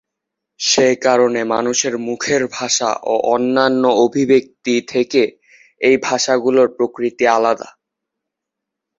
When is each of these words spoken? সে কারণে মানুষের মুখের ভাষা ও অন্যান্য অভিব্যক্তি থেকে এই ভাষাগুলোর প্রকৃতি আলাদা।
সে 0.59 0.87
কারণে 1.05 1.41
মানুষের 1.53 1.93
মুখের 2.07 2.43
ভাষা 2.51 2.89
ও 3.03 3.13
অন্যান্য 3.33 3.83
অভিব্যক্তি 4.05 4.75
থেকে 4.91 5.21
এই 5.81 5.95
ভাষাগুলোর 6.07 6.67
প্রকৃতি 6.77 7.25
আলাদা। 7.29 7.69